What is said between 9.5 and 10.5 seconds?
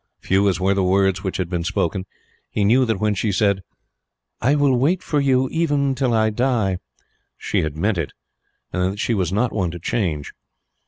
one to change.